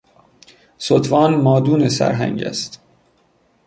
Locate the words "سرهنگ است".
1.89-2.81